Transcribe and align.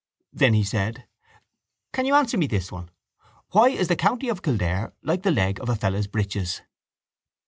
Then 0.33 0.55
he 0.55 0.63
said: 0.63 1.05
—Can 1.93 2.07
you 2.07 2.15
answer 2.15 2.35
me 2.35 2.47
this 2.47 2.71
one? 2.71 2.89
Why 3.51 3.69
is 3.69 3.87
the 3.87 3.95
county 3.95 4.29
of 4.29 4.41
Kildare 4.41 4.93
like 5.03 5.21
the 5.21 5.29
leg 5.29 5.59
of 5.59 5.69
a 5.69 5.75
fellow's 5.75 6.07
breeches? 6.07 6.63